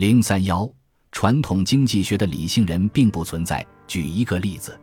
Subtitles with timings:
[0.00, 0.66] 零三幺，
[1.12, 3.62] 传统经济学的理性人并不存在。
[3.86, 4.80] 举一个例子，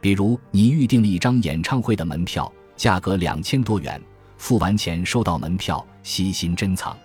[0.00, 4.00] 比如你预定了一张演唱会的门票，价格两千多元，
[4.36, 6.96] 付完钱收到门票，悉心珍藏。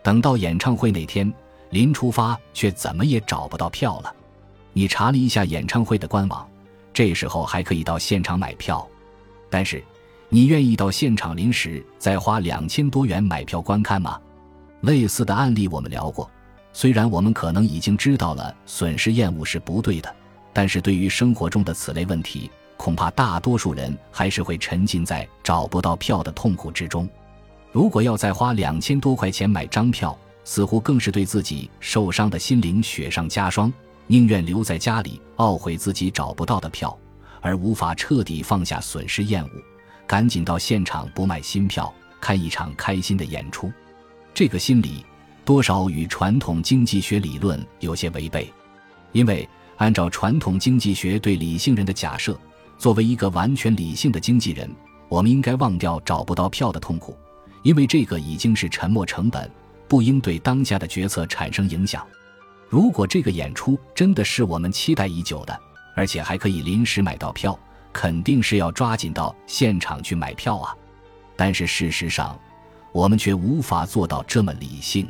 [0.00, 1.28] 等到演唱会那天，
[1.70, 4.14] 临出发却怎么也找不到票了。
[4.72, 6.48] 你查了一下演唱会的官网，
[6.92, 8.88] 这时候还可以到现场买票，
[9.50, 9.82] 但是
[10.28, 14.20] 你愿意到现场临时再花两千多元买票观看吗？
[14.82, 16.30] 类似的案例我们聊过。
[16.72, 20.14] 虽然我们可能已经知道了损失厌恶是不对的，
[20.52, 27.08] 但是对于生活中的此类问题，恐怕大多数人还是会沉浸在找不到票的痛苦之中。
[27.70, 33.72] 如果要再花两千多块钱买张票，似乎更是对自己受伤的心灵雪上加霜。
[34.08, 36.98] 宁愿留在家里懊悔自己找不到的票，
[37.40, 39.50] 而无法彻底放下损失厌恶，
[40.06, 43.70] 赶紧到现场补买新票，看一场开心的演出。
[44.34, 45.04] 这个心理。
[45.44, 48.52] 多少与传统经济学理论有些违背，
[49.10, 52.38] 因为按照传统经济学对理性人的假设，
[52.78, 54.70] 作为一个完全理性的经纪人，
[55.08, 57.16] 我们应该忘掉找不到票的痛苦，
[57.62, 59.50] 因为这个已经是沉没成本，
[59.88, 62.06] 不应对当下的决策产生影响。
[62.68, 65.60] 如果这个演出真的是我们期待已久的，
[65.96, 67.58] 而且还可以临时买到票，
[67.92, 70.74] 肯定是要抓紧到现场去买票啊。
[71.34, 72.38] 但是事实上，
[72.92, 75.08] 我们却无法做到这么理性。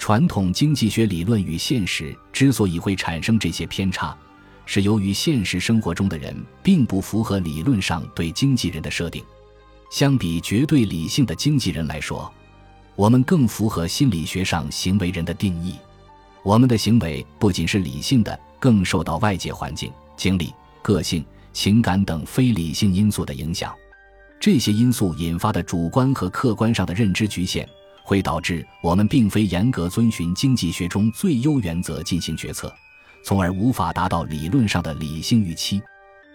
[0.00, 4.16] 传统经济学理论与现实之所以会产生这些偏差，
[4.64, 9.22] 是由于现实生活中的人并不符合理论上对经纪人的设定。
[9.90, 12.32] 相比绝对理性的经纪人来说，
[12.96, 15.74] 我们更符合心理学上行为人的定义。
[16.42, 23.70] 我们的行为不仅是理性的，更受到外界环境、经历、个性、情感等非理性因素的影响。
[24.40, 27.68] 这些因素引发的主观和客观上的认知局限。
[28.10, 32.74] 会导致我们并非严格遵循经济学中最优原则进行决策，
[33.22, 35.80] 从而无法达到理论上的理性预期。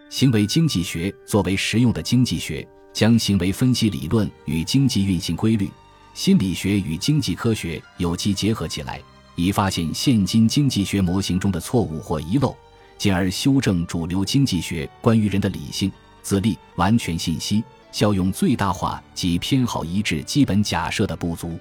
[0.09, 5.69] 行为经济学作为实用的经济学，将行为分析理论与经济运行规律、
[6.13, 9.01] 心理学与经济科学有机结合起来，
[9.35, 12.55] 以发现现今经济学模型中的错误或遗漏，
[12.97, 15.91] 进而修正主流经济学关于人的理性、
[16.21, 17.61] 自立、完全信息。
[17.95, 21.57] 效用最大化及偏好一致基本假设的不足，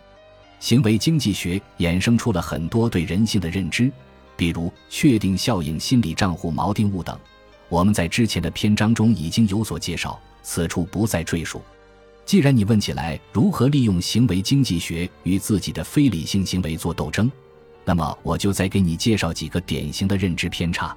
[0.59, 3.89] 行为经济学衍生出了很多对人性的认知，
[4.37, 7.17] 比如确定效应、心理账户、锚定物等。
[7.69, 11.63] 我们在之前的篇章中已经有所介绍，此处不再赘述。
[12.25, 17.31] 既然你问起来如何利用行为经济学与自己的非理性行为做斗争，
[17.85, 20.97] 那么我就再给你介绍几个典型的认知偏差。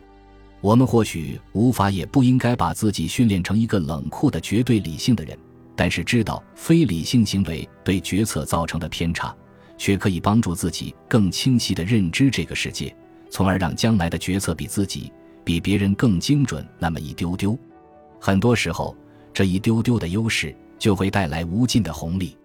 [0.59, 5.37] 我们或许无法也不应该把自己训练成一个冷酷的绝对理性的人，
[5.75, 9.35] 但是知道非理性行为对决策造成的偏差，
[9.77, 12.93] 却可以帮助自己更清晰地认知这个世界，
[13.29, 15.11] 从而让将来的决策比自己、
[15.43, 17.57] 比别人更精准那么一丢丢。
[18.19, 18.95] 很多时候，
[19.33, 22.36] 这一丢丢的优势就会带来无尽的红利。